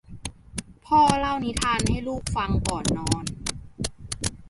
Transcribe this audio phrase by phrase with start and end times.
[0.85, 3.25] พ่อเล่านิทานให้ลูกฟังก่อนนอน